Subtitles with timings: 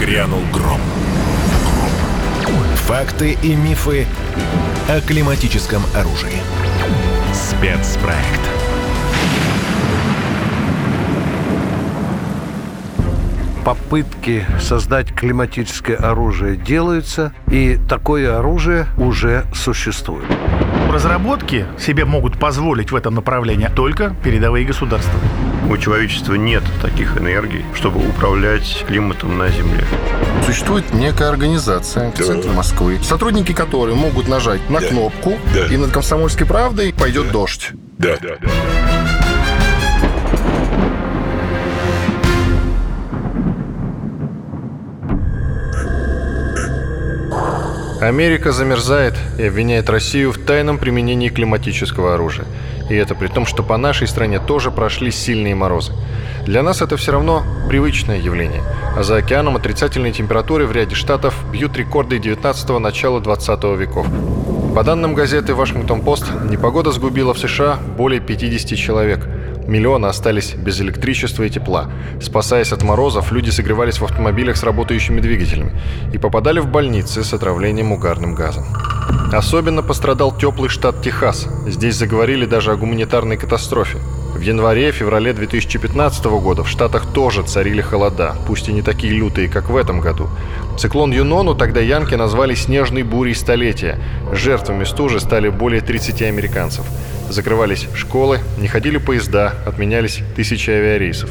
[0.00, 0.80] грянул гром.
[2.86, 4.06] Факты и мифы
[4.88, 6.40] о климатическом оружии.
[7.34, 8.40] Спецпроект.
[13.62, 20.24] попытки создать климатическое оружие делаются, и такое оружие уже существует.
[20.90, 25.20] Разработки себе могут позволить в этом направлении только передовые государства.
[25.70, 29.84] У человечества нет таких энергий, чтобы управлять климатом на Земле.
[30.44, 35.34] Существует некая организация в центре Москвы, сотрудники которой могут нажать на кнопку,
[35.70, 37.70] и над комсомольской правдой пойдет дождь.
[37.98, 38.18] Да.
[48.00, 52.46] Америка замерзает и обвиняет Россию в тайном применении климатического оружия.
[52.90, 55.92] И это при том, что по нашей стране тоже прошли сильные морозы.
[56.44, 58.62] Для нас это все равно привычное явление.
[58.96, 64.06] А за океаном отрицательные температуры в ряде штатов бьют рекорды 19-го начала 20 веков.
[64.74, 69.26] По данным газеты «Вашингтон-Пост», непогода сгубила в США более 50 человек–
[69.70, 71.92] Миллионы остались без электричества и тепла.
[72.20, 75.80] Спасаясь от морозов, люди согревались в автомобилях с работающими двигателями
[76.12, 78.64] и попадали в больницы с отравлением угарным газом.
[79.32, 81.48] Особенно пострадал теплый штат Техас.
[81.66, 83.98] Здесь заговорили даже о гуманитарной катастрофе.
[84.34, 89.68] В январе-феврале 2015 года в Штатах тоже царили холода, пусть и не такие лютые, как
[89.68, 90.28] в этом году.
[90.78, 93.98] Циклон Юнону тогда янки назвали «снежной бурей столетия».
[94.32, 96.84] Жертвами стужи стали более 30 американцев.
[97.28, 101.30] Закрывались школы, не ходили поезда, отменялись тысячи авиарейсов.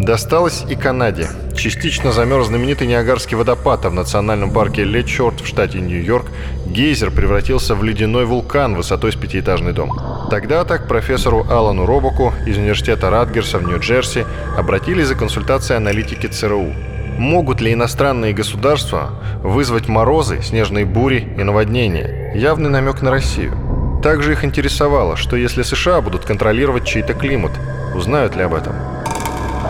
[0.00, 1.28] Досталось и Канаде.
[1.56, 6.26] Частично замерз знаменитый Ниагарский водопад, а в национальном парке Летчорт в штате Нью-Йорк
[6.66, 9.98] гейзер превратился в ледяной вулкан высотой с пятиэтажный дом.
[10.30, 16.74] Тогда-то к профессору Алану Робоку из университета Радгерса в Нью-Джерси обратились за консультацией аналитики ЦРУ.
[17.18, 22.32] Могут ли иностранные государства вызвать морозы, снежные бури и наводнения?
[22.34, 24.00] Явный намек на Россию.
[24.02, 27.52] Также их интересовало, что если США будут контролировать чей-то климат,
[27.94, 28.74] узнают ли об этом.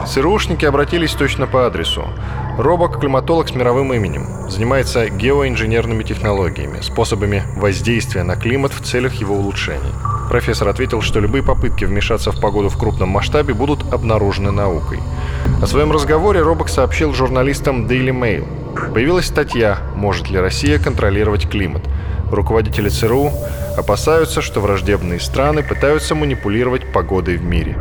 [0.04, 2.04] ЦРУшники обратились точно по адресу.
[2.58, 4.48] Робок– климатолог с мировым именем.
[4.48, 9.92] Занимается геоинженерными технологиями, способами воздействия на климат в целях его улучшений.
[10.28, 15.00] Профессор ответил, что любые попытки вмешаться в погоду в крупном масштабе будут обнаружены наукой.
[15.62, 18.92] О своем разговоре Робок сообщил журналистам Daily Mail.
[18.92, 21.82] Появилась статья «Может ли Россия контролировать климат?».
[22.30, 23.30] Руководители ЦРУ
[23.76, 27.76] опасаются, что враждебные страны пытаются манипулировать погодой в мире.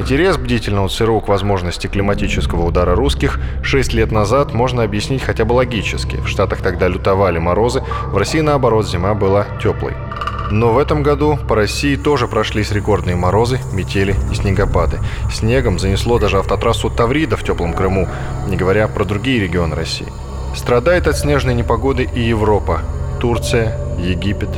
[0.00, 5.52] Интерес бдительного ЦРУ к возможности климатического удара русских 6 лет назад можно объяснить хотя бы
[5.52, 6.16] логически.
[6.16, 9.92] В Штатах тогда лютовали морозы, в России, наоборот, зима была теплой.
[10.50, 15.00] Но в этом году по России тоже прошлись рекордные морозы, метели и снегопады.
[15.30, 18.08] Снегом занесло даже автотрассу Таврида в теплом Крыму,
[18.48, 20.08] не говоря про другие регионы России.
[20.56, 22.80] Страдает от снежной непогоды и Европа.
[23.20, 24.48] Турция, Египет,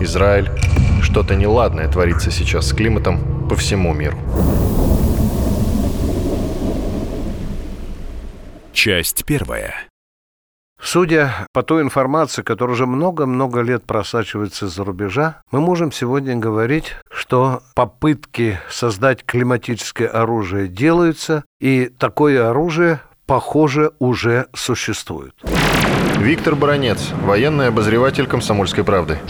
[0.00, 0.48] Израиль.
[1.02, 3.18] Что-то неладное творится сейчас с климатом
[3.48, 4.16] по всему миру.
[8.84, 9.76] Часть первая.
[10.80, 16.96] Судя по той информации, которая уже много-много лет просачивается из-за рубежа, мы можем сегодня говорить,
[17.08, 25.32] что попытки создать климатическое оружие делаются, и такое оружие, похоже, уже существует.
[26.18, 29.20] Виктор Баранец, военный обозреватель «Комсомольской правды».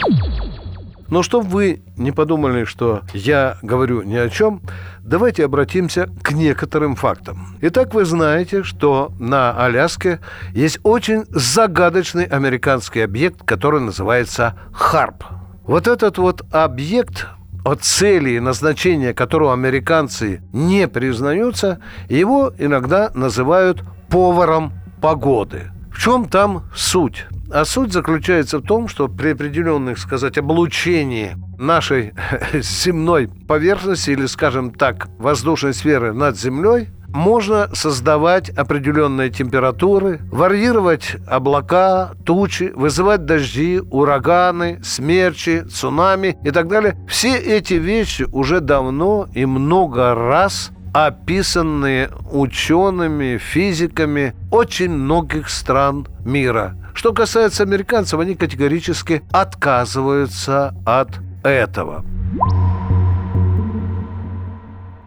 [1.13, 4.63] Но чтобы вы не подумали, что я говорю ни о чем,
[5.01, 7.55] давайте обратимся к некоторым фактам.
[7.61, 10.21] Итак, вы знаете, что на Аляске
[10.55, 15.25] есть очень загадочный американский объект, который называется ХАРП.
[15.65, 17.27] Вот этот вот объект
[17.63, 25.73] от цели и назначения которого американцы не признаются, его иногда называют поваром погоды.
[25.93, 27.27] В чем там суть?
[27.53, 32.15] А суть заключается в том, что при определенных, сказать, облучении нашей
[32.55, 42.13] земной поверхности или, скажем так, воздушной сферы над Землей, можно создавать определенные температуры, варьировать облака,
[42.25, 46.97] тучи, вызывать дожди, ураганы, смерчи, цунами и так далее.
[47.07, 56.77] Все эти вещи уже давно и много раз описанные учеными, физиками очень многих стран мира.
[56.95, 61.11] Что касается американцев, они категорически отказываются от
[61.43, 62.05] этого.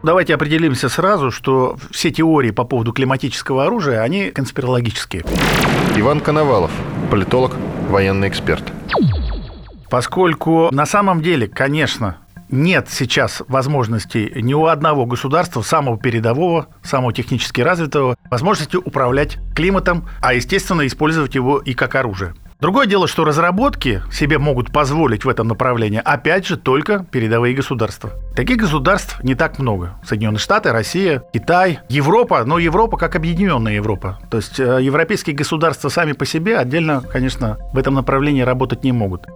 [0.04, 5.24] Давайте определимся сразу, что все теории по поводу климатического оружия, они конспирологические.
[5.96, 6.70] Иван Коновалов,
[7.10, 7.56] политолог,
[7.90, 8.64] военный эксперт.
[9.90, 12.18] Поскольку на самом деле, конечно,
[12.50, 20.08] нет сейчас возможности ни у одного государства, самого передового, самого технически развитого, возможности управлять климатом,
[20.22, 22.34] а, естественно, использовать его и как оружие.
[22.62, 28.12] Другое дело, что разработки себе могут позволить в этом направлении, опять же, только передовые государства.
[28.34, 30.00] Таких государств не так много.
[30.06, 34.20] Соединенные Штаты, Россия, Китай, Европа, но Европа как объединенная Европа.
[34.32, 38.94] То есть э, европейские государства сами по себе отдельно, конечно, в этом направлении работать не
[38.94, 39.28] могут.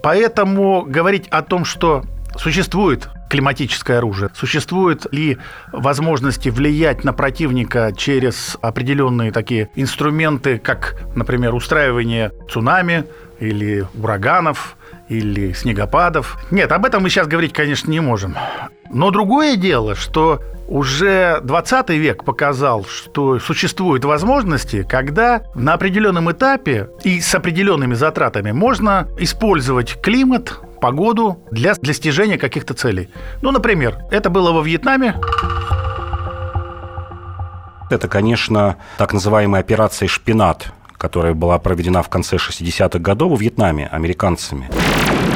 [0.00, 2.04] Поэтому говорить о том, что
[2.36, 4.30] Существует климатическое оружие?
[4.34, 5.38] Существуют ли
[5.72, 13.04] возможности влиять на противника через определенные такие инструменты, как, например, устраивание цунами
[13.40, 14.76] или ураганов,
[15.08, 16.38] или снегопадов?
[16.50, 18.36] Нет, об этом мы сейчас говорить, конечно, не можем.
[18.90, 26.90] Но другое дело, что уже 20 век показал, что существуют возможности, когда на определенном этапе
[27.04, 33.10] и с определенными затратами можно использовать климат погоду для достижения каких-то целей.
[33.42, 35.14] Ну, например, это было во Вьетнаме.
[37.90, 43.86] Это, конечно, так называемая операция «Шпинат», которая была проведена в конце 60-х годов во Вьетнаме
[43.86, 44.68] американцами.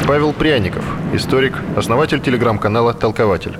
[0.06, 0.84] Павел Пряников,
[1.14, 3.56] историк, основатель телеграм-канала «Толкователь».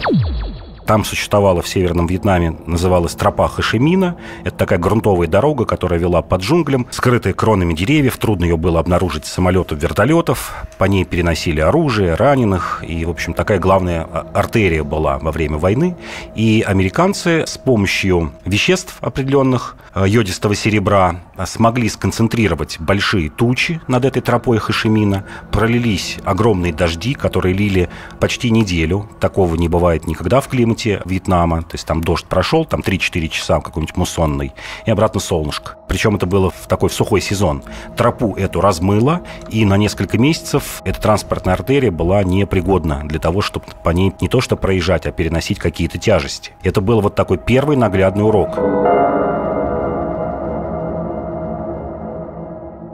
[0.93, 4.19] Там существовала в Северном Вьетнаме, называлась тропа Хашимина.
[4.45, 8.19] Это такая грунтовая дорога, которая вела под джунглям, скрытая кронами деревьев.
[8.19, 10.53] Трудно ее было обнаружить самолетов, вертолетов.
[10.77, 12.85] По ней переносили оружие, раненых.
[12.87, 15.97] И, в общем, такая главная а, артерия была во время войны.
[16.35, 24.05] И американцы с помощью веществ определенных, а, йодистого серебра, а, смогли сконцентрировать большие тучи над
[24.05, 25.25] этой тропой Хашимина.
[25.51, 27.89] Пролились огромные дожди, которые лили
[28.21, 29.09] почти неделю.
[29.21, 31.63] Такого не бывает никогда в климате климате Вьетнама.
[31.63, 34.53] То есть там дождь прошел, там 3-4 часа какой-нибудь муссонный,
[34.87, 35.77] и обратно солнышко.
[35.89, 37.63] Причем это было в такой в сухой сезон.
[37.97, 43.67] Тропу эту размыло, и на несколько месяцев эта транспортная артерия была непригодна для того, чтобы
[43.85, 46.53] по ней не то что проезжать, а переносить какие-то тяжести.
[46.63, 48.59] Это был вот такой первый наглядный урок.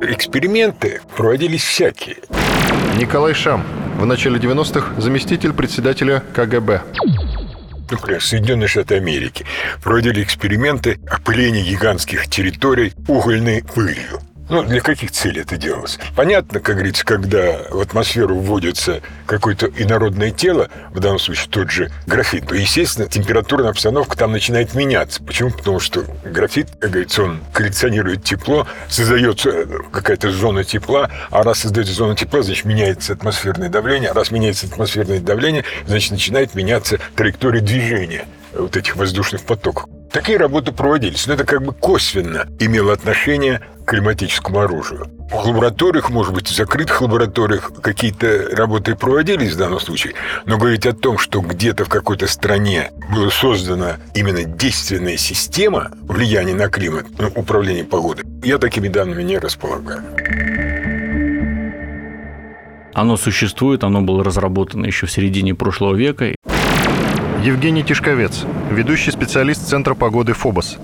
[0.00, 2.16] Эксперименты проводились всякие.
[2.96, 3.62] Николай Шам,
[3.98, 6.82] в начале 90-х заместитель председателя КГБ
[7.90, 9.44] например, Соединенные Штаты Америки,
[9.82, 14.20] проводили эксперименты опыления гигантских территорий угольной пылью.
[14.50, 15.98] Ну, для каких целей это делалось?
[16.16, 21.90] Понятно, как говорится, когда в атмосферу вводится какое-то инородное тело, в данном случае тот же
[22.06, 25.22] графит, то, естественно, температурная обстановка там начинает меняться.
[25.22, 25.50] Почему?
[25.50, 31.92] Потому что графит, как говорится, он коллекционирует тепло, создается какая-то зона тепла, а раз создается
[31.92, 37.60] зона тепла, значит, меняется атмосферное давление, а раз меняется атмосферное давление, значит, начинает меняться траектория
[37.60, 38.24] движения
[38.54, 39.88] вот этих воздушных потоков.
[40.10, 45.08] Такие работы проводились, но это как бы косвенно имело отношение к климатическому оружию.
[45.30, 50.14] В лабораториях, может быть, в закрытых лабораториях какие-то работы проводились в данном случае,
[50.46, 56.54] но говорить о том, что где-то в какой-то стране была создана именно действенная система влияния
[56.54, 60.02] на климат, ну, управления погодой, я такими данными не располагаю.
[62.98, 66.34] Оно существует, оно было разработано еще в середине прошлого века.
[67.42, 70.78] Евгений Тишковец, ведущий специалист Центра погоды ФОБОС.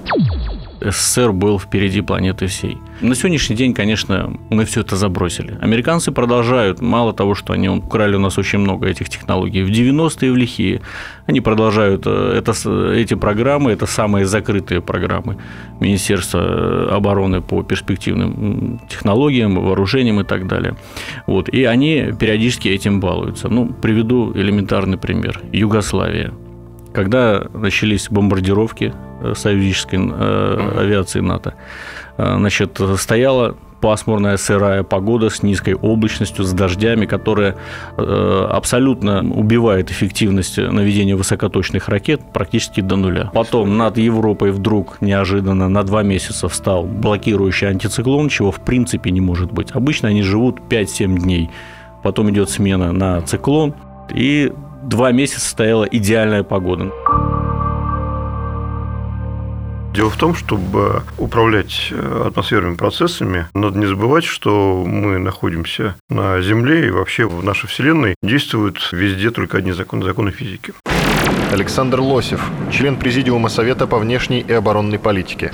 [0.80, 2.78] СССР был впереди планеты всей.
[3.00, 5.58] На сегодняшний день, конечно, мы все это забросили.
[5.60, 10.30] Американцы продолжают, мало того, что они украли у нас очень много этих технологий, в 90-е
[10.30, 10.82] в лихие,
[11.26, 12.52] они продолжают э, это,
[12.92, 15.38] эти программы, это самые закрытые программы
[15.80, 20.76] Министерства обороны по перспективным технологиям, вооружениям и так далее.
[21.26, 21.48] Вот.
[21.48, 23.48] И они периодически этим балуются.
[23.48, 25.40] Ну, приведу элементарный пример.
[25.52, 26.32] Югославия.
[26.94, 31.54] Когда начались бомбардировки э, союзнической э, авиации НАТО,
[32.16, 37.56] э, значит, стояла пасмурная сырая погода с низкой облачностью, с дождями, которая
[37.98, 43.30] абсолютно убивает эффективность наведения высокоточных ракет практически до нуля.
[43.34, 49.20] Потом над Европой вдруг неожиданно на два месяца встал блокирующий антициклон, чего в принципе не
[49.20, 49.72] может быть.
[49.72, 51.50] Обычно они живут 5-7 дней.
[52.02, 53.74] Потом идет смена на циклон,
[54.14, 54.52] и
[54.88, 56.92] два месяца стояла идеальная погода.
[59.94, 66.42] Дело в том, чтобы управлять э, атмосферными процессами, надо не забывать, что мы находимся на
[66.42, 70.74] Земле и вообще в нашей Вселенной действуют везде только одни законы, законы физики.
[71.52, 75.52] Александр Лосев, член Президиума Совета по внешней и оборонной политике.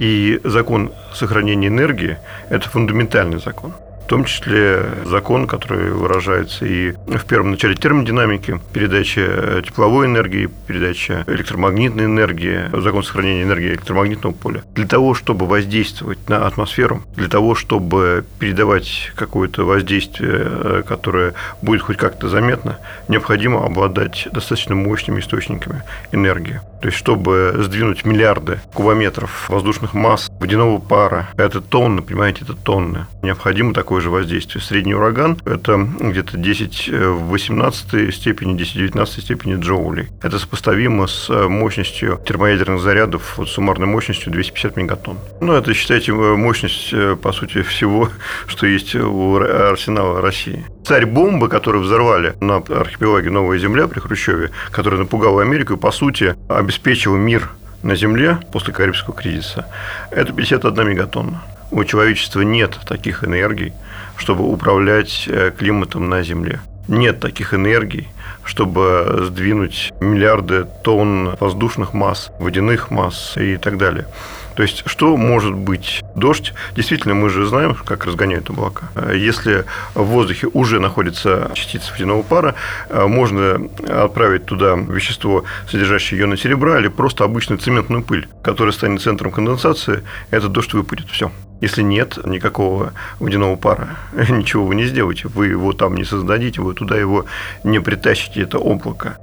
[0.00, 2.18] И закон сохранения энергии–
[2.50, 3.72] это фундаментальный закон.
[4.10, 12.06] Том числе закон, который выражается и в первом начале термодинамики, передача тепловой энергии, передача электромагнитной
[12.06, 14.64] энергии, закон сохранения энергии электромагнитного поля.
[14.74, 21.96] Для того, чтобы воздействовать на атмосферу, для того, чтобы передавать какое-то воздействие, которое будет хоть
[21.96, 26.60] как-то заметно, необходимо обладать достаточно мощными источниками энергии.
[26.80, 33.06] То есть, чтобы сдвинуть миллиарды кубометров воздушных масс, водяного пара, это тонны, понимаете, это тонны.
[33.22, 34.62] Необходимо такое же воздействие.
[34.62, 40.08] Средний ураган– это где-то 10 в 18 степени, 10 в 19 степени джоулей.
[40.22, 45.18] Это сопоставимо с мощностью термоядерных зарядов, вот суммарной мощностью 250 мегатонн.
[45.40, 48.08] Ну, это, считайте, мощность, по сути, всего,
[48.46, 50.64] что есть у арсенала России.
[50.84, 55.92] Царь бомбы, которую взорвали на архипелаге Новая Земля при Хрущеве, которая напугала Америку и, по
[55.92, 57.50] сути, обеспечила мир
[57.82, 59.66] на Земле после Карибского кризиса,
[60.10, 61.42] это 51 мегатонна.
[61.70, 63.72] У человечества нет таких энергий,
[64.16, 66.60] чтобы управлять климатом на Земле.
[66.88, 68.08] Нет таких энергий,
[68.42, 74.06] чтобы сдвинуть миллиарды тонн воздушных масс, водяных масс и так далее.
[74.54, 76.52] То есть, что может быть дождь?
[76.74, 78.88] Действительно, мы же знаем, как разгоняют облака.
[79.12, 79.64] Если
[79.94, 82.54] в воздухе уже находится частица водяного пара,
[82.90, 89.30] можно отправить туда вещество, содержащее ионы серебра, или просто обычную цементную пыль, которая станет центром
[89.30, 91.08] конденсации, этот дождь выпадет.
[91.10, 91.30] Все.
[91.60, 93.96] Если нет никакого водяного пара,
[94.28, 95.28] ничего вы не сделаете.
[95.28, 97.26] Вы его там не создадите, вы туда его
[97.64, 99.18] не притащите, это облако.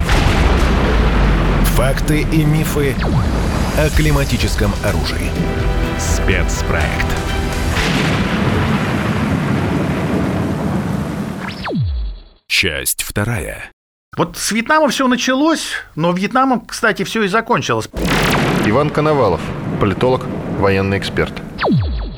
[1.78, 2.96] Факты и мифы
[3.78, 5.30] о климатическом оружии.
[6.00, 7.06] Спецпроект.
[12.48, 13.72] Часть вторая.
[14.18, 17.88] Вот с Вьетнама все началось, но Вьетнамом, кстати, все и закончилось.
[18.66, 19.42] Иван Коновалов,
[19.80, 20.26] политолог,
[20.58, 21.44] военный эксперт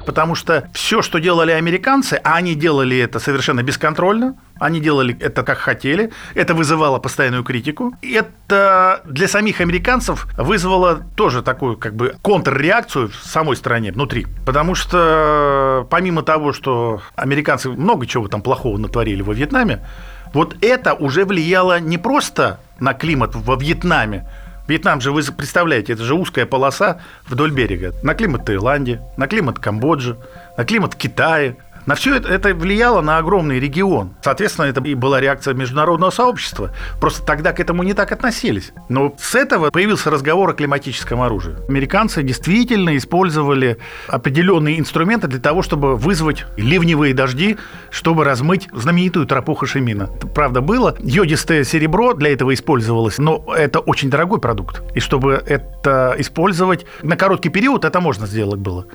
[0.09, 5.43] потому что все, что делали американцы, а они делали это совершенно бесконтрольно, они делали это
[5.43, 7.93] как хотели, это вызывало постоянную критику.
[8.01, 14.25] Это для самих американцев вызвало тоже такую как бы контрреакцию в самой стране, внутри.
[14.47, 19.85] Потому что помимо того, что американцы много чего там плохого натворили во Вьетнаме,
[20.33, 24.25] вот это уже влияло не просто на климат во Вьетнаме,
[24.69, 27.91] Вьетнам же, вы представляете, это же узкая полоса вдоль берега.
[28.03, 30.15] На климат Таиланде, на климат Камбоджи,
[30.57, 31.55] на климат Китая,
[31.89, 34.13] на все это, это влияло на огромный регион.
[34.21, 36.69] Соответственно, это и была реакция международного сообщества.
[37.01, 38.73] Просто тогда к этому не так относились.
[38.89, 41.55] Но с этого появился разговор о климатическом оружии.
[41.67, 47.57] Американцы действительно использовали определенные инструменты для того, чтобы вызвать ливневые дожди,
[47.89, 50.11] чтобы размыть знаменитую тропу Хашимина.
[50.35, 50.95] Правда, было.
[50.99, 54.83] Йодистое серебро для этого использовалось, но это очень дорогой продукт.
[54.93, 58.85] И чтобы это использовать на короткий период, это можно сделать было.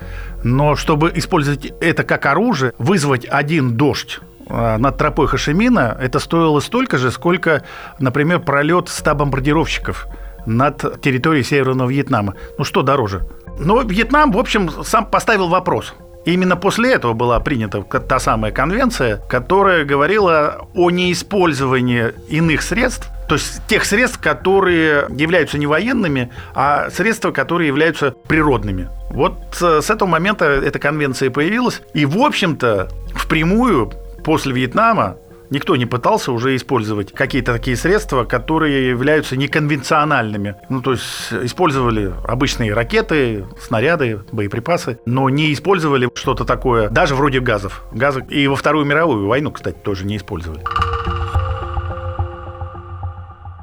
[0.45, 6.59] Но чтобы использовать это как оружие, вызвать один дождь а, над тропой Хашимина, это стоило
[6.59, 7.63] столько же, сколько,
[7.99, 10.07] например, пролет 100 бомбардировщиков
[10.45, 12.35] над территорией Северного Вьетнама.
[12.57, 13.27] Ну что дороже?
[13.59, 15.95] Но Вьетнам, в общем, сам поставил вопрос.
[16.25, 23.35] Именно после этого была принята та самая конвенция, которая говорила о неиспользовании иных средств, то
[23.35, 28.89] есть тех средств, которые являются не военными, а средства, которые являются природными.
[29.09, 31.81] Вот э, с этого момента эта конвенция появилась.
[31.93, 33.91] И, в общем-то, впрямую
[34.23, 35.17] после Вьетнама
[35.49, 40.55] Никто не пытался уже использовать какие-то такие средства, которые являются неконвенциональными.
[40.69, 41.03] Ну, то есть
[41.43, 47.83] использовали обычные ракеты, снаряды, боеприпасы, но не использовали что-то такое, даже вроде газов.
[47.91, 50.63] Газы и во Вторую мировую войну, кстати, тоже не использовали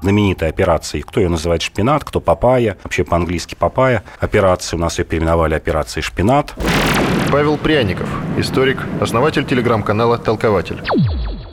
[0.02, 1.00] знаменитой операции.
[1.00, 4.02] Кто ее называет шпинат, кто папая, вообще по-английски папая.
[4.18, 6.54] Операции у нас ее переименовали операцией шпинат.
[7.30, 10.82] Павел Пряников, историк, основатель телеграм-канала «Толкователь».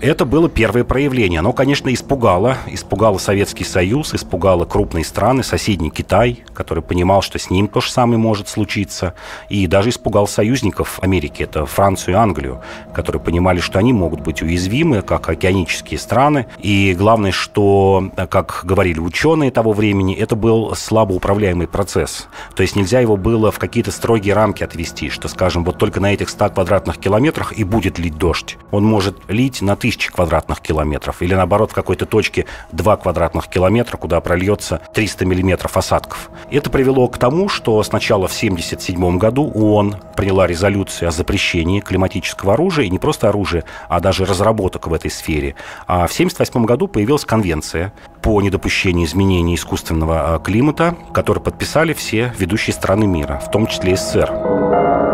[0.02, 1.40] Это было первое проявление.
[1.40, 2.56] Оно, конечно, испугало.
[2.68, 7.92] Испугало Советский Союз, испугало крупные страны, соседний Китай, который понимал, что с ним то же
[7.92, 9.14] самое может случиться.
[9.50, 12.62] И даже испугал союзников Америки, это Францию и Англию,
[12.94, 16.48] которые понимали, что они могут быть уязвимы, как океанические страны.
[16.60, 22.30] И главное, что, как говорили ученые того времени, это был слабо управляемый процесс.
[22.56, 26.14] То есть нельзя его было в какие-то строгие рамки отвести, что, скажем, вот только на
[26.14, 28.58] этих 100 квадратных километрах и будет лить дождь.
[28.72, 33.48] Он может лить на тысячи тысячи квадратных километров, или наоборот в какой-то точке 2 квадратных
[33.48, 36.30] километра, куда прольется 300 миллиметров осадков.
[36.52, 42.54] Это привело к тому, что сначала в 1977 году ООН приняла резолюцию о запрещении климатического
[42.54, 45.56] оружия, и не просто оружия, а даже разработок в этой сфере.
[45.88, 47.92] А в 1978 году появилась конвенция
[48.22, 53.96] по недопущению изменений искусственного а, климата, которую подписали все ведущие страны мира, в том числе
[53.96, 55.09] СССР.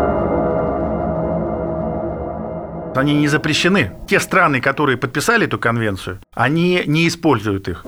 [2.96, 3.92] Они не запрещены.
[4.08, 7.84] Те страны, которые подписали эту конвенцию, они не используют их.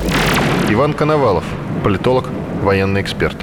[0.68, 1.44] Иван Коновалов,
[1.82, 2.28] политолог,
[2.62, 3.36] военный эксперт.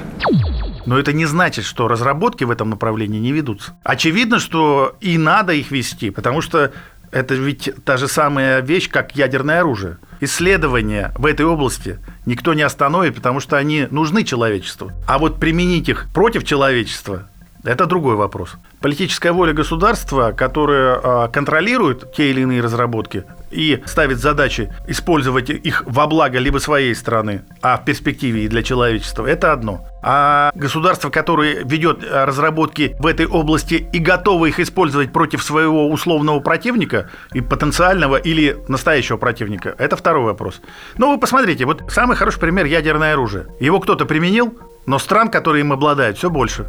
[0.86, 3.76] Но это не значит, что разработки в этом направлении не ведутся.
[3.82, 6.72] Очевидно, что и надо их вести, потому что
[7.10, 9.98] это ведь та же самая вещь, как ядерное оружие.
[10.20, 14.92] Исследования в этой области никто не остановит, потому что они нужны человечеству.
[15.06, 17.28] А вот применить их против человечества
[17.66, 18.56] это другой вопрос.
[18.80, 25.82] Политическая воля государства, которое а, контролирует те или иные разработки и ставит задачи использовать их
[25.86, 29.84] во благо либо своей страны, а в перспективе и для человечества, это одно.
[30.02, 35.88] А государство, которое ведет а, разработки в этой области и готово их использовать против своего
[35.90, 40.60] условного противника и потенциального или настоящего противника, это второй вопрос.
[40.96, 43.46] Но вы посмотрите, вот самый хороший пример ядерное оружие.
[43.58, 44.56] Его кто-то применил,
[44.86, 46.66] но стран, которые им обладают, все больше.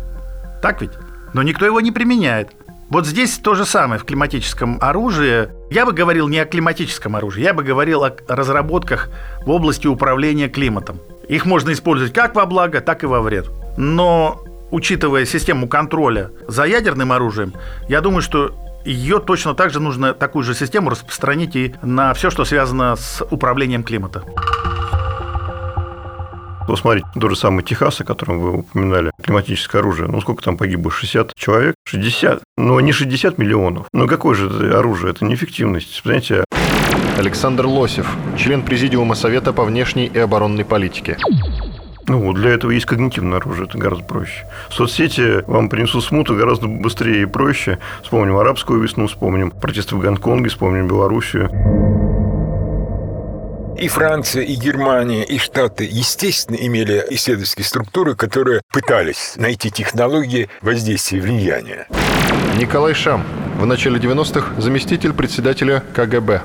[0.67, 0.91] Так ведь?
[1.31, 2.49] Но никто его не применяет.
[2.89, 5.47] Вот здесь то же самое в климатическом оружии.
[5.69, 9.07] Я бы говорил не о климатическом оружии, я бы говорил о разработках
[9.45, 10.99] в области управления климатом.
[11.29, 13.49] Их можно использовать как во благо, так и во вред.
[13.77, 17.53] Но учитывая систему контроля за ядерным оружием,
[17.87, 22.29] я думаю, что ее точно так же нужно такую же систему распространить и на все,
[22.29, 24.25] что связано с управлением климата.
[26.67, 30.09] Посмотрите, тот же самый Техас, о котором вы упоминали, климатическое оружие.
[30.09, 30.91] Ну, сколько там погибло?
[30.91, 31.75] 60 человек?
[31.85, 32.43] 60.
[32.57, 33.87] Но не 60 миллионов.
[33.93, 35.11] Ну, какое же это оружие?
[35.11, 36.01] Это неэффективность.
[36.03, 36.43] Знаете,
[37.17, 41.17] Александр Лосев, член Президиума Совета по внешней и оборонной политике.
[42.07, 44.45] Ну, для этого есть когнитивное оружие, это гораздо проще.
[44.69, 47.79] Соцсети вам принесут смуту гораздо быстрее и проще.
[48.01, 52.06] Вспомним арабскую весну, вспомним протесты в Гонконге, вспомним Белоруссию.
[53.79, 61.19] И Франция, и Германия, и Штаты, естественно, имели исследовательские структуры, которые пытались найти технологии воздействия
[61.19, 61.87] и влияния.
[62.57, 63.23] Николай Шам,
[63.59, 66.41] в начале 90-х заместитель председателя КГБ.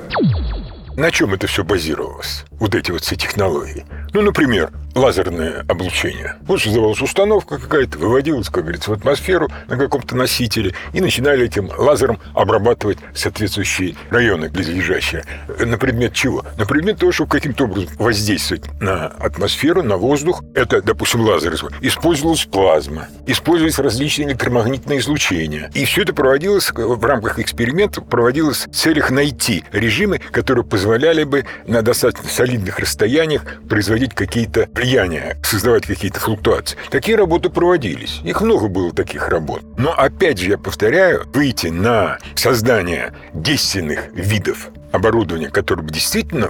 [0.95, 2.45] На чем это все базировалось?
[2.51, 3.83] Вот эти вот все технологии.
[4.13, 6.35] Ну, например, лазерное облучение.
[6.41, 11.69] Вот создавалась установка какая-то, выводилась, как говорится, в атмосферу на каком-то носителе, и начинали этим
[11.77, 15.23] лазером обрабатывать соответствующие районы близлежащие.
[15.59, 16.45] На предмет чего?
[16.57, 20.43] На предмет того, чтобы каким-то образом воздействовать на атмосферу, на воздух.
[20.55, 21.53] Это, допустим, лазер.
[21.81, 25.69] Использовалась плазма, использовались различные электромагнитные излучения.
[25.73, 31.45] И все это проводилось в рамках экспериментов, проводилось в целях найти режимы, которые позволяли бы
[31.67, 36.77] на достаточно солидных расстояниях производить какие-то влияния, создавать какие-то флуктуации.
[36.91, 38.19] Такие работы проводились.
[38.23, 39.61] Их много было таких работ.
[39.77, 46.49] Но опять же, я повторяю, выйти на создание действенных видов оборудования, которое бы действительно...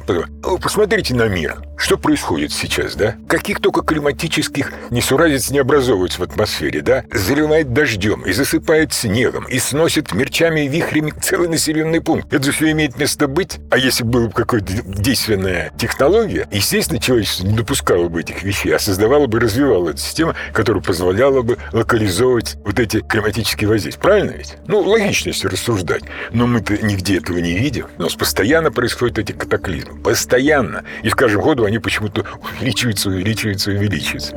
[0.62, 1.62] Посмотрите на мир.
[1.84, 3.18] Что происходит сейчас, да?
[3.28, 7.04] Каких только климатических несуразиц не образовывается в атмосфере, да?
[7.12, 12.34] Заливает дождем, и засыпает снегом, и сносит мерчами и вихрями целый населенный пункт.
[12.34, 13.60] Это же все имеет место быть.
[13.70, 18.80] А если бы была какая-то действенная технология, естественно, человечество не допускало бы этих вещей, а
[18.80, 24.02] создавало бы, развивало эту систему, которая позволяла бы локализовывать вот эти климатические воздействия.
[24.02, 24.56] Правильно ведь?
[24.68, 26.04] Ну, логично, если рассуждать.
[26.32, 27.88] Но мы-то нигде этого не видим.
[27.98, 30.00] У нас постоянно происходят эти катаклизмы.
[30.02, 30.86] Постоянно.
[31.02, 34.34] И в каждом году они почему-то увеличиваются, увеличиваются, увеличиваются.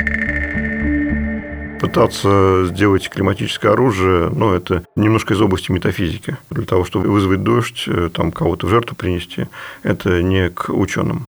[1.80, 6.36] Пытаться сделать климатическое оружие, ну, это немножко из области метафизики.
[6.50, 9.46] Для того, чтобы вызвать дождь, э, там кого-то в жертву принести,
[9.82, 11.26] это не к ученым.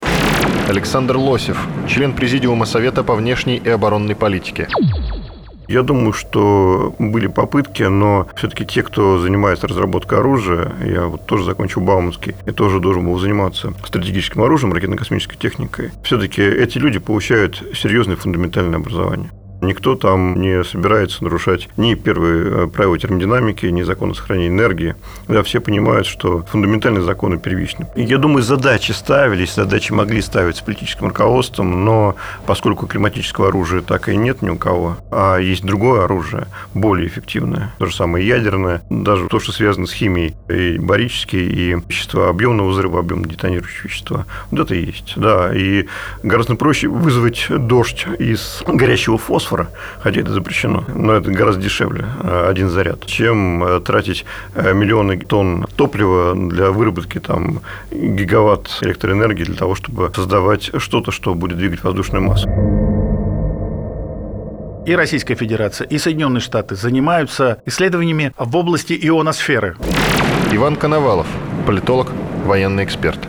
[0.69, 4.69] Александр Лосев, член Президиума Совета по внешней и оборонной политике.
[5.71, 11.45] Я думаю, что были попытки, но все-таки те, кто занимается разработкой оружия, я вот тоже
[11.45, 17.63] закончил Бауманский и тоже должен был заниматься стратегическим оружием, ракетно-космической техникой, все-таки эти люди получают
[17.73, 19.31] серьезное фундаментальное образование.
[19.63, 24.95] Никто там не собирается нарушать ни первые э, правила термодинамики, ни законы сохранения энергии.
[25.29, 27.87] Да, все понимают, что фундаментальные законы первичны.
[27.95, 34.09] И я думаю, задачи ставились, задачи могли ставиться политическим руководством, но поскольку климатического оружия так
[34.09, 38.83] и нет ни у кого, а есть другое оружие, более эффективное, то же самое ядерное,
[38.89, 44.27] даже то, что связано с химией, и барические, и вещества объемного взрыва, объемно детонирующие вещества,
[44.51, 45.87] вот это есть, да, и
[46.23, 52.05] гораздо проще вызвать дождь из горящего фосфора, фосфора, хотя это запрещено, но это гораздо дешевле,
[52.23, 57.61] э, один заряд, чем э, тратить э, миллионы тонн топлива для выработки там,
[57.91, 62.49] гигаватт электроэнергии для того, чтобы создавать что-то, что будет двигать воздушную массу
[64.87, 69.77] и Российская Федерация, и Соединенные Штаты занимаются исследованиями в области ионосферы.
[70.53, 71.27] Иван Коновалов,
[71.67, 72.11] политолог,
[72.45, 73.21] военный эксперт.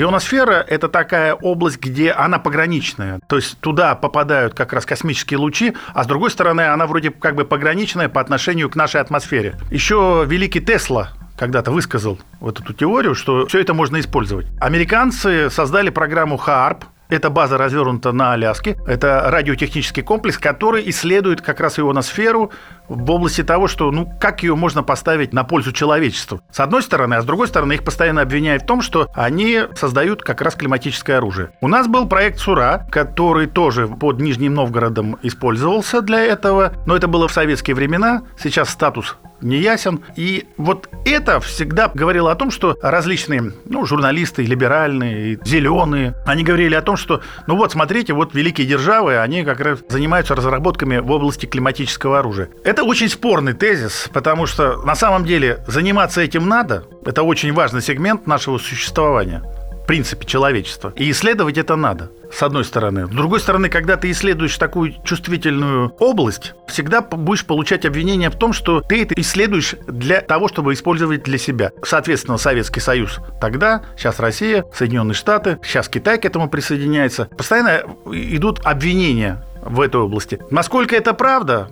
[0.00, 3.18] Ионосфера– это такая область, где она пограничная.
[3.26, 7.34] То есть туда попадают как раз космические лучи, а с другой стороны она вроде как
[7.34, 9.56] бы пограничная по отношению к нашей атмосфере.
[9.72, 14.46] Еще великий Тесла когда-то высказал вот эту теорию, что все это можно использовать.
[14.60, 18.76] Американцы создали программу HARP, эта база развернута на Аляске.
[18.86, 22.52] Это радиотехнический комплекс, который исследует как раз ионосферу
[22.88, 26.40] в области того, что, ну, как ее можно поставить на пользу человечеству.
[26.50, 30.22] С одной стороны, а с другой стороны, их постоянно обвиняют в том, что они создают
[30.22, 31.50] как раз климатическое оружие.
[31.60, 37.08] У нас был проект СУРА, который тоже под Нижним Новгородом использовался для этого, но это
[37.08, 38.22] было в советские времена.
[38.38, 40.00] Сейчас статус не ясен.
[40.16, 46.74] И вот это всегда говорило о том, что различные ну, журналисты, либеральные, зеленые, они говорили
[46.74, 51.10] о том, что, ну вот, смотрите, вот великие державы, они как раз занимаются разработками в
[51.10, 52.48] области климатического оружия.
[52.64, 56.84] Это очень спорный тезис, потому что на самом деле заниматься этим надо.
[57.04, 59.42] Это очень важный сегмент нашего существования
[59.88, 60.92] принципе человечества.
[60.94, 63.06] И исследовать это надо, с одной стороны.
[63.06, 68.52] С другой стороны, когда ты исследуешь такую чувствительную область, всегда будешь получать обвинение в том,
[68.52, 71.72] что ты это исследуешь для того, чтобы использовать для себя.
[71.82, 77.24] Соответственно, Советский Союз тогда, сейчас Россия, Соединенные Штаты, сейчас Китай к этому присоединяется.
[77.36, 80.38] Постоянно идут обвинения в этой области.
[80.50, 81.70] Насколько это правда?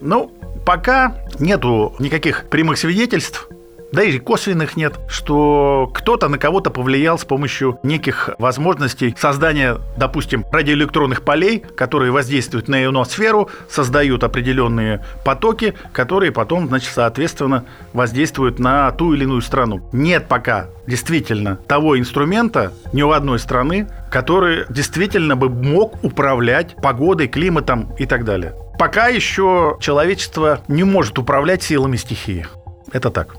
[0.00, 0.32] Ну,
[0.64, 3.48] пока нету никаких прямых свидетельств
[3.96, 10.44] да и косвенных нет, что кто-то на кого-то повлиял с помощью неких возможностей создания, допустим,
[10.52, 18.92] радиоэлектронных полей, которые воздействуют на ионосферу, создают определенные потоки, которые потом, значит, соответственно, воздействуют на
[18.92, 19.88] ту или иную страну.
[19.92, 27.28] Нет пока действительно того инструмента ни у одной страны, который действительно бы мог управлять погодой,
[27.28, 28.54] климатом и так далее.
[28.78, 32.46] Пока еще человечество не может управлять силами стихии.
[32.92, 33.34] Это так.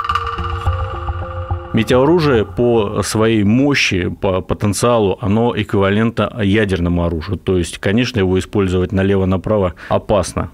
[1.73, 7.37] Метеоружие по своей мощи, по потенциалу, оно эквивалентно ядерному оружию.
[7.37, 10.49] То есть, конечно, его использовать налево-направо опасно.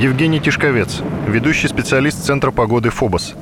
[0.00, 3.34] Евгений Тишковец, ведущий специалист Центра погоды ФОБОС.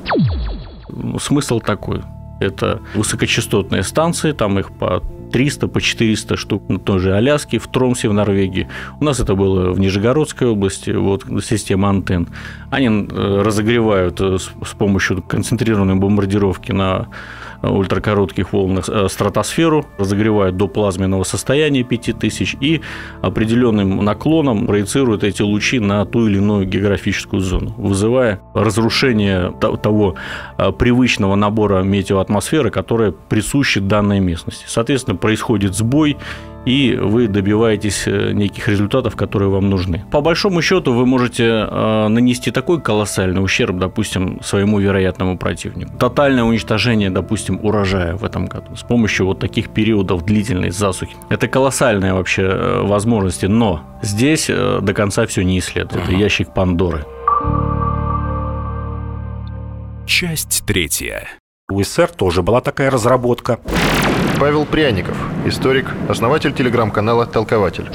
[1.19, 2.01] Смысл такой.
[2.39, 7.67] Это высокочастотные станции, там их по 300, по 400 штук на той же Аляске, в
[7.67, 8.67] Тромсе в Норвегии.
[8.99, 12.27] У нас это было в Нижегородской области, вот система антенн.
[12.69, 17.07] Они э, разогревают э, с помощью концентрированной бомбардировки на
[17.61, 22.81] ультракоротких волнах э, стратосферу, разогревают до плазменного состояния 5000 и
[23.21, 30.15] определенным наклоном проецируют эти лучи на ту или иную географическую зону, вызывая разрушение того
[30.57, 34.65] э, привычного набора метеоатмосферы, которая присуща данной местности.
[34.67, 36.17] Соответственно, происходит сбой,
[36.65, 40.03] и вы добиваетесь э, неких результатов, которые вам нужны.
[40.11, 45.97] По большому счету вы можете э, нанести такой колоссальный ущерб, допустим, своему вероятному противнику.
[45.97, 51.15] Тотальное уничтожение, допустим, урожая в этом году с помощью вот таких периодов длительной засухи.
[51.29, 56.11] Это колоссальные вообще э, возможности, но здесь до конца все не исследуется.
[56.11, 57.05] Это ящик Пандоры.
[60.05, 61.40] Часть третья.
[61.71, 63.57] У СССР тоже была такая разработка.
[64.41, 67.89] Павел Пряников, историк, основатель телеграм-канала «Толкователь».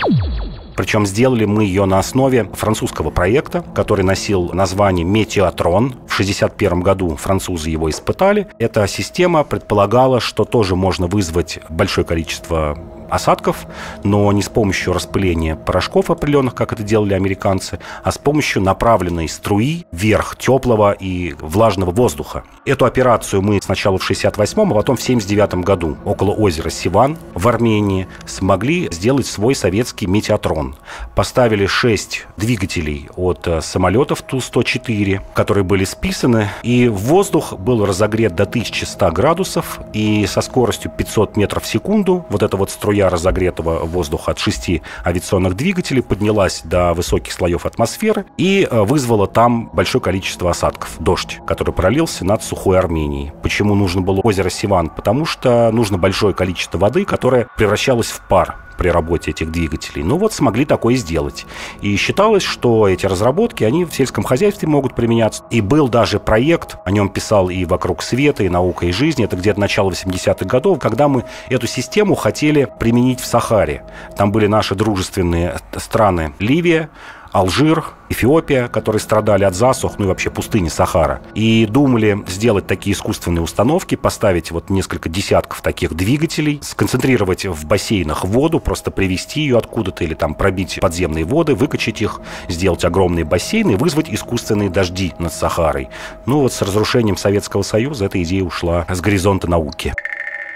[0.75, 5.91] Причем сделали мы ее на основе французского проекта, который носил название «Метеотрон».
[6.07, 8.49] В 1961 году французы его испытали.
[8.59, 12.79] Эта система предполагала, что тоже можно вызвать большое количество
[13.11, 13.67] осадков,
[14.05, 19.29] но не с помощью распыления порошков определенных, как это делали американцы, а с помощью направленной
[19.29, 22.45] струи вверх теплого и влажного воздуха.
[22.65, 27.47] Эту операцию мы сначала в 68-м, а потом в 79 году около озера Сиван в
[27.47, 30.77] Армении смогли сделать свой советский метеотрон.
[31.15, 38.45] Поставили 6 двигателей от э, самолетов Ту-104, которые были списаны, и воздух был разогрет до
[38.45, 43.81] 1100 градусов, и со скоростью 500 метров в секунду вот эта вот струя струя разогретого
[43.85, 50.03] воздуха от шести авиационных двигателей поднялась до высоких слоев атмосферы и э, вызвала там большое
[50.03, 50.97] количество осадков.
[50.99, 53.33] Дождь, который пролился над сухой Арменией.
[53.43, 54.89] Почему нужно было озеро Сиван?
[54.89, 60.03] Потому что нужно большое количество воды, которое превращалось в пар при работе этих двигателей.
[60.03, 61.47] Ну вот смогли такое сделать.
[61.81, 65.45] И считалось, что эти разработки, они в сельском хозяйстве могут применяться.
[65.51, 69.23] И был даже проект, о нем писал и «Вокруг света», и «Наука и жизнь».
[69.23, 73.85] Это где-то начало 80-х годов, когда мы эту систему хотели применить в Сахаре.
[74.17, 76.91] Там были наши дружественные страны Ливия,
[77.37, 81.21] Алжир, Эфиопия, которые страдали от засух, ну и вообще пустыни Сахара.
[81.35, 88.25] И думали сделать такие искусственные установки, поставить вот несколько десятков таких двигателей, сконцентрировать в бассейнах
[88.25, 93.77] воду, просто привести ее откуда-то или там пробить подземные воды, выкачать их, сделать огромные бассейны
[93.77, 95.91] вызвать искусственные дожди над Сахарой.
[96.25, 99.93] Ну вот с разрушением Советского Союза эта идея ушла с горизонта науки.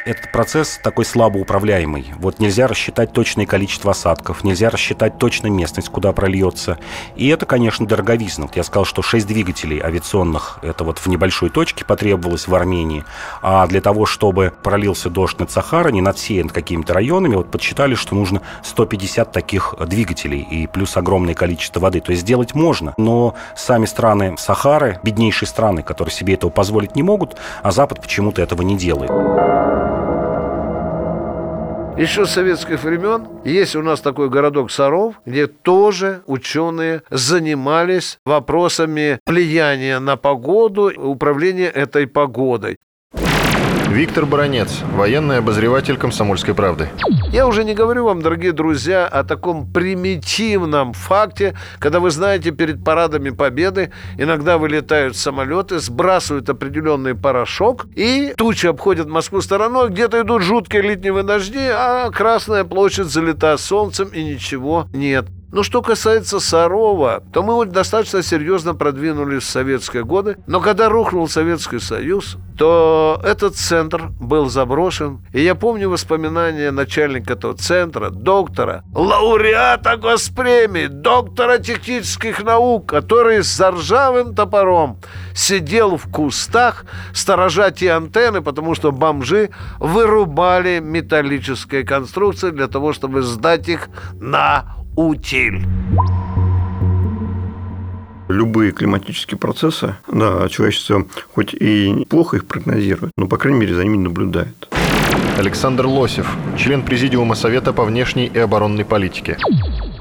[0.04, 2.12] Этот процесс такой слабо управляемый.
[2.18, 6.78] Вот нельзя рассчитать точное количество осадков, нельзя рассчитать точно местность, куда прольется.
[7.16, 8.46] И это, конечно, дороговизна.
[8.46, 13.04] Вот я сказал, что 6 двигателей авиационных, это вот в небольшой точке потребовалось в Армении.
[13.42, 17.94] А для того, чтобы пролился дождь над Сахарой, не над всей, какими-то районами, вот подсчитали,
[17.94, 22.00] что нужно 150 таких двигателей и плюс огромное количество воды.
[22.00, 27.02] То есть сделать можно, но сами страны Сахары, беднейшие страны, которые себе этого позволить не
[27.02, 29.10] могут, а Запад почему-то этого не делает.
[32.00, 39.18] Еще с советских времен есть у нас такой городок Саров, где тоже ученые занимались вопросами
[39.26, 42.78] влияния на погоду, управления этой погодой.
[43.90, 46.88] Виктор Баранец, военный обозреватель «Комсомольской правды».
[47.32, 52.84] Я уже не говорю вам, дорогие друзья, о таком примитивном факте, когда вы знаете, перед
[52.84, 60.42] парадами Победы иногда вылетают самолеты, сбрасывают определенный порошок, и тучи обходят Москву стороной, где-то идут
[60.42, 65.26] жуткие летние дожди, а Красная площадь залита солнцем, и ничего нет.
[65.52, 70.36] Но что касается Сарова, то мы вот достаточно серьезно продвинулись в советские годы.
[70.46, 75.24] Но когда рухнул Советский Союз, то этот центр был заброшен.
[75.32, 83.48] И я помню воспоминания начальника этого центра, доктора, лауреата госпремии, доктора технических наук, который с
[83.48, 84.98] заржавым топором
[85.34, 93.22] сидел в кустах, сторожа те антенны, потому что бомжи вырубали металлические конструкции для того, чтобы
[93.22, 95.62] сдать их на утиль.
[98.28, 103.82] Любые климатические процессы, да, человечество хоть и плохо их прогнозирует, но, по крайней мере, за
[103.82, 104.68] ними наблюдает.
[105.36, 109.36] Александр Лосев, член Президиума Совета по внешней и оборонной политике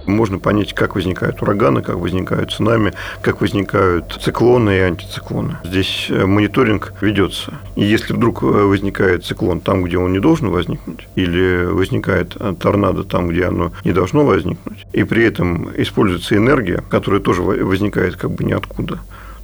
[0.09, 5.57] можно понять, как возникают ураганы, как возникают цунами, как возникают циклоны и антициклоны.
[5.63, 7.53] Здесь э, мониторинг ведется.
[7.75, 12.53] И если вдруг э, возникает циклон там, где он не должен возникнуть, или возникает э,
[12.59, 18.15] торнадо там, где оно не должно возникнуть, и при этом используется энергия, которая тоже возникает
[18.15, 18.99] как бы ниоткуда,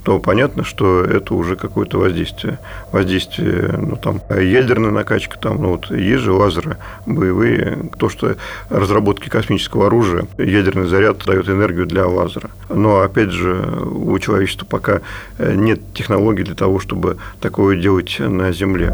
[0.06, 2.60] то понятно, что это уже какое-то воздействие.
[2.92, 8.36] Воздействие, ну, там, ядерная накачка, там, ну, вот, есть же лазеры боевые, то, что
[8.70, 12.52] разработки космического оружия, ядерный заряд дает энергию для лазера.
[12.70, 15.02] Но, опять же, у человечества пока
[15.40, 18.94] нет технологий для того, чтобы такое делать на Земле.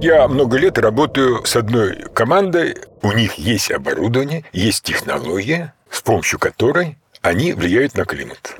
[0.00, 2.76] Я много лет работаю с одной командой.
[3.02, 8.56] У них есть оборудование, есть технология, с помощью которой они влияют на климат.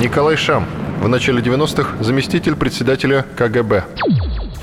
[0.00, 0.66] Николай Шам,
[1.00, 3.84] в начале 90-х заместитель председателя КГБ.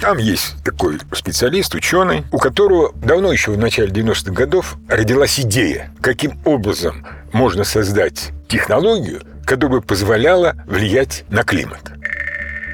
[0.01, 5.93] Там есть такой специалист, ученый, у которого давно еще в начале 90-х годов родилась идея,
[6.01, 11.91] каким образом можно создать технологию, которая бы позволяла влиять на климат.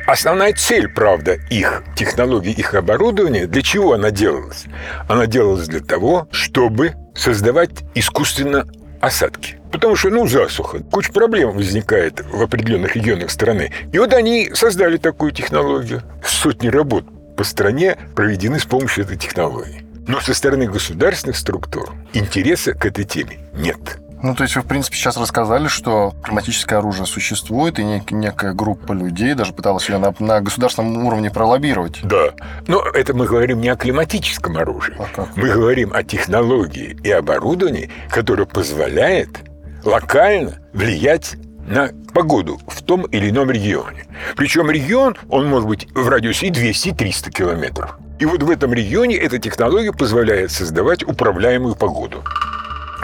[0.07, 4.65] Основная цель, правда, их технологии, их оборудования, для чего она делалась?
[5.09, 8.67] Она делалась для того, чтобы создавать искусственно
[9.01, 9.57] осадки.
[9.75, 10.79] Потому что, ну, засуха.
[10.89, 13.73] Куча проблем возникает в определенных регионах страны.
[13.91, 16.01] И вот они создали такую технологию.
[16.25, 17.03] Сотни работ
[17.35, 19.85] по стране проведены с помощью этой технологии.
[20.07, 23.97] Но со стороны государственных структур интереса к этой теме нет.
[24.23, 28.53] Ну, то есть вы, в принципе, сейчас рассказали, что климатическое оружие существует, и нек- некая
[28.53, 31.99] группа людей даже пыталась ее на, на государственном уровне пролоббировать.
[32.01, 32.29] Да.
[32.67, 34.95] Но это мы говорим не о климатическом оружии.
[34.97, 35.35] А как?
[35.35, 39.41] Мы говорим о технологии и оборудовании, которое позволяет
[39.85, 41.35] локально влиять
[41.67, 44.05] на погоду в том или ином регионе.
[44.35, 47.97] Причем регион, он может быть в радиусе и 200, и 300 километров.
[48.19, 52.23] И вот в этом регионе эта технология позволяет создавать управляемую погоду.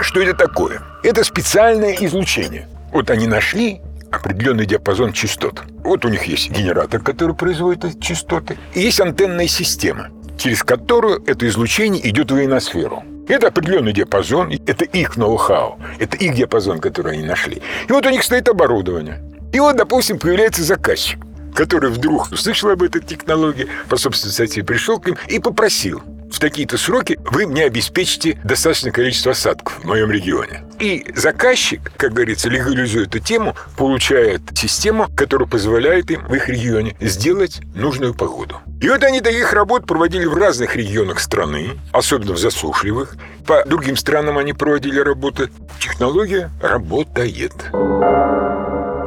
[0.00, 0.82] Что это такое?
[1.02, 2.68] Это специальное излучение.
[2.92, 5.62] Вот они нашли определенный диапазон частот.
[5.84, 11.22] Вот у них есть генератор, который производит эти частоты, и есть антенная система, через которую
[11.26, 13.02] это излучение идет в ионосферу.
[13.28, 17.62] Это определенный диапазон, это их ноу-хау, это их диапазон, который они нашли.
[17.88, 19.22] И вот у них стоит оборудование.
[19.52, 21.20] И вот, допустим, появляется заказчик,
[21.54, 26.38] который вдруг услышал об этой технологии, по собственной инициативе пришел к ним и попросил, в
[26.38, 30.64] такие-то сроки вы мне обеспечите достаточное количество осадков в моем регионе.
[30.80, 36.96] И заказчик, как говорится, легализуя эту тему, получает систему, которая позволяет им в их регионе
[37.00, 38.56] сделать нужную погоду.
[38.80, 43.16] И вот они таких работ проводили в разных регионах страны, особенно в засушливых.
[43.46, 45.50] По другим странам они проводили работы.
[45.78, 47.52] Технология работает.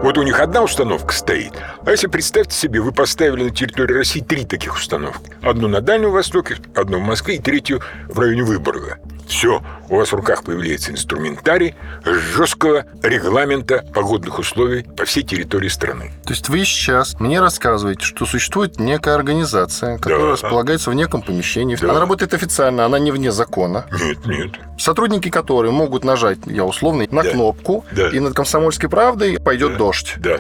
[0.02, 1.54] Вот у них одна установка стоит.
[1.86, 5.32] А если представьте себе, вы поставили на территории России три таких установки.
[5.42, 9.00] Одну на Дальнем Востоке, одну в Москве и третью в районе Выборга.
[9.28, 16.12] Все, у вас в руках появляется инструментарий жесткого регламента погодных условий по всей территории страны.
[16.26, 20.32] То есть вы сейчас мне рассказываете, что существует некая организация, которая Да.
[20.34, 21.76] располагается в неком помещении.
[21.76, 21.90] Да.
[21.92, 23.86] Она работает официально, она не вне закона.
[23.92, 24.52] Нет, нет.
[24.78, 27.30] Сотрудники которой могут нажать, я условно, на Да.
[27.32, 28.10] кнопку, Да.
[28.10, 29.78] и над комсомольской правдой пойдет Да.
[29.78, 30.14] дождь.
[30.18, 30.38] Да.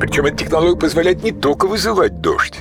[0.00, 2.58] Причем эта технология позволяет не только вызывать дождь.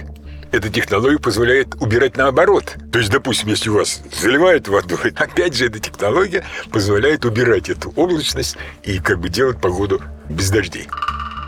[0.52, 2.76] Эта технология позволяет убирать наоборот.
[2.92, 7.92] То есть, допустим, если у вас заливают водой, опять же, эта технология позволяет убирать эту
[7.96, 10.88] облачность и как бы делать погоду без дождей.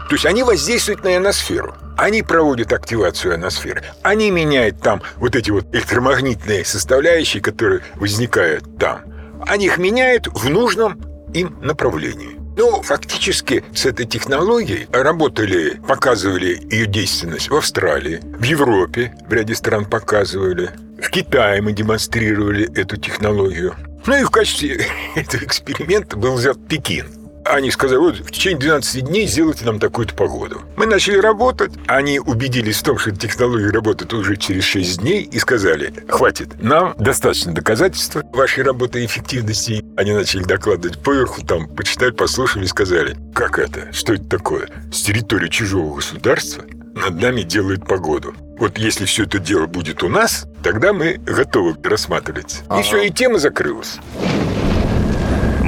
[0.09, 1.73] То есть они воздействуют на ионосферу.
[1.97, 3.83] Они проводят активацию ионосферы.
[4.03, 9.01] Они меняют там вот эти вот электромагнитные составляющие, которые возникают там.
[9.47, 11.01] Они их меняют в нужном
[11.33, 12.40] им направлении.
[12.61, 19.55] Ну, фактически с этой технологией работали, показывали ее действенность в Австралии, в Европе, в ряде
[19.55, 20.69] стран показывали,
[21.01, 23.75] в Китае мы демонстрировали эту технологию.
[24.05, 27.20] Ну и в качестве этого эксперимента был взят Пекин.
[27.45, 30.61] Они сказали, вот в течение 12 дней сделайте нам такую-то погоду.
[30.77, 31.71] Мы начали работать.
[31.87, 36.61] Они убедились в том, что эта технология работает уже через 6 дней и сказали, хватит,
[36.61, 39.83] нам достаточно доказательства вашей работы и эффективности.
[39.97, 44.69] Они начали докладывать поверху, там, почитали, послушали и сказали, как это, что это такое?
[44.91, 48.33] С территории чужого государства над нами делают погоду.
[48.59, 52.61] Вот если все это дело будет у нас, тогда мы готовы рассматривать.
[52.77, 53.97] И все, и тема закрылась.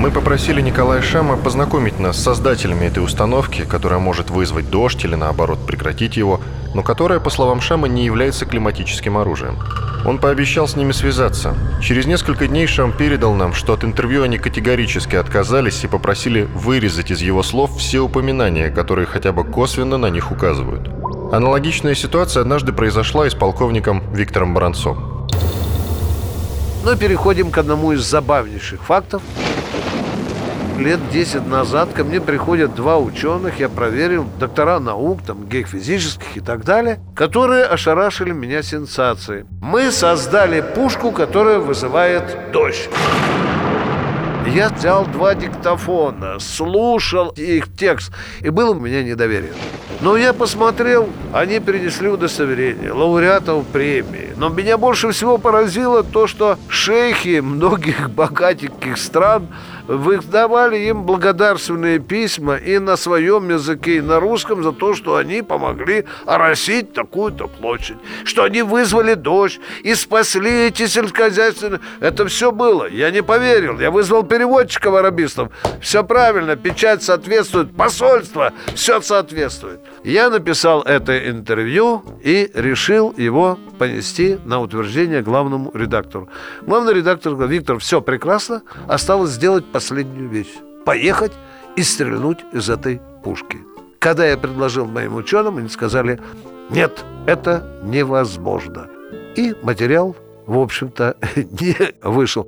[0.04, 5.16] Мы попросили Николая Шама познакомить нас с создателями этой установки, которая может вызвать дождь или
[5.16, 6.42] наоборот прекратить его,
[6.74, 9.58] но которая, по словам Шама, не является климатическим оружием.
[10.06, 11.56] Он пообещал с ними связаться.
[11.82, 17.10] Через несколько дней Шам передал нам, что от интервью они категорически отказались и попросили вырезать
[17.10, 20.86] из его слов все упоминания, которые хотя бы косвенно на них указывают.
[21.32, 25.30] Аналогичная ситуация однажды произошла и с полковником Виктором Баранцом.
[26.84, 29.22] Но переходим к одному из забавнейших фактов.
[30.78, 36.40] Лет 10 назад ко мне приходят два ученых, я проверил, доктора наук, там, геофизических и
[36.40, 39.46] так далее, которые ошарашили меня сенсацией.
[39.62, 42.90] Мы создали пушку, которая вызывает дождь.
[44.48, 49.54] Я взял два диктофона, слушал их текст, и было у меня недоверие.
[50.02, 54.32] Но я посмотрел, они принесли удостоверение лауреатов премии.
[54.36, 59.48] Но меня больше всего поразило то, что шейхи многих богатеньких стран
[59.88, 65.42] выдавали им благодарственные письма и на своем языке, и на русском за то, что они
[65.42, 71.80] помогли оросить такую-то площадь, что они вызвали дождь и спасли эти сельскохозяйственные...
[72.00, 72.88] Это все было.
[72.90, 73.80] Я не поверил.
[73.80, 75.50] Я вызвал переводчиков арабистов.
[75.82, 79.80] Все правильно, печать соответствует, посольство, все соответствует.
[80.04, 86.30] Я написал это интервью и решил его понести на утверждение главному редактору.
[86.62, 90.54] Главный редактор говорит, Виктор, все прекрасно, осталось сделать последнюю вещь.
[90.86, 91.34] Поехать
[91.76, 93.58] и стрельнуть из этой пушки.
[94.00, 96.20] Когда я предложил моим ученым, они сказали,
[96.70, 98.88] нет, это невозможно.
[99.36, 102.48] И материал, в общем-то, не вышел.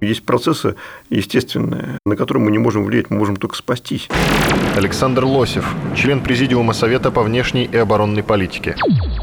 [0.00, 0.76] Есть процессы
[1.10, 4.08] естественные, на которые мы не можем влиять, мы можем только спастись.
[4.76, 8.76] Александр Лосев, член Президиума Совета по внешней и оборонной политике.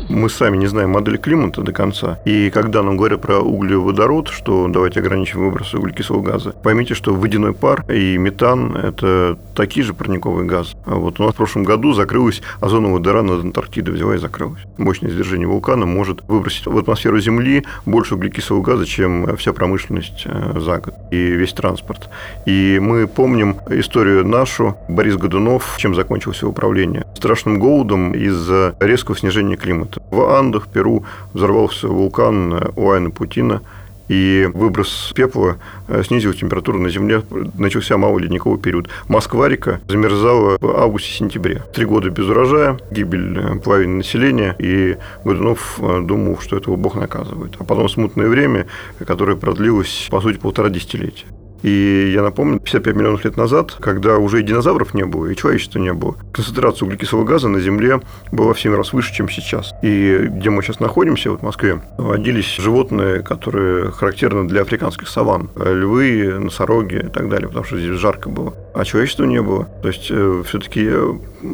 [0.10, 2.20] Мы сами не знаем модели климата до конца.
[2.26, 7.54] И когда нам говорят про углеводород, что давайте ограничим выбросы углекислого газа, поймите, что водяной
[7.54, 10.76] пар и метан– это такие же парниковые газы.
[10.86, 14.62] А вот у нас в прошлом году закрылась озоновая дыра над Антарктидой, взяла и закрылась.
[14.78, 20.60] Мощное извержение вулкана может выбросить в атмосферу Земли больше углекислого газа, чем вся промышленность э,
[20.66, 22.10] за год и весь транспорт.
[22.46, 24.76] И мы помним историю нашу.
[24.90, 27.06] Борис Годунов, чем закончилось его управление?
[27.16, 30.02] Страшным голодом из-за резкого снижения климата.
[30.12, 33.62] В Андах, Перу, взорвался вулкан Уайна Путина,
[34.08, 37.24] и выброс пепла э, снизил температуру на Земле,
[37.58, 38.90] начался малый ледниковый период.
[39.08, 41.64] Москва-река замерзала в августе-сентябре.
[41.74, 46.96] Три года без урожая, гибель э, половины населения, и Годунов э, думал, что этого Бог
[46.96, 47.56] наказывает.
[47.60, 48.68] А потом смутное время,
[49.06, 51.26] которое продлилось, по сути, полтора десятилетия.
[51.66, 55.80] И я напомню, 55 миллионов лет назад, когда уже и динозавров не было, и человечества
[55.80, 58.02] не было, концентрация углекислого газа на Земле
[58.32, 59.74] была в 7 раз выше, чем сейчас.
[59.82, 65.50] И где мы сейчас находимся, вот в Москве, водились животные, которые характерны для африканских саван.
[65.56, 68.54] Львы, носороги и так далее, потому что здесь жарко было.
[68.76, 69.68] А человечества не было.
[69.82, 70.12] То есть,
[70.48, 70.88] все-таки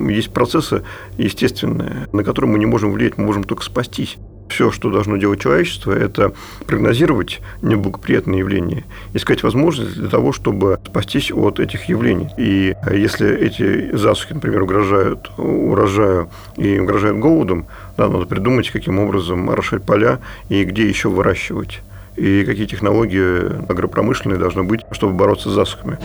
[0.10, 0.84] есть процессы
[1.18, 4.18] естественные, на которые мы не можем влиять, мы можем только спастись.
[4.52, 6.34] Все, что должно делать человечество, это
[6.68, 8.84] прогнозировать неблагоприятные явления,
[9.14, 12.28] искать возможность для того, чтобы спастись от этих явлений.
[12.38, 19.50] И если эти засухи, например, угрожают урожаю и угрожают голодом, да, надо придумать, каким образом
[19.50, 21.82] орошать поля и где еще выращивать
[22.18, 25.98] и какие технологии агропромышленные должны быть, чтобы бороться с засухами.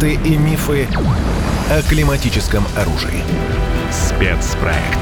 [0.00, 0.88] Факты и мифы
[1.68, 3.22] о климатическом оружии.
[3.90, 4.98] Спецпроект.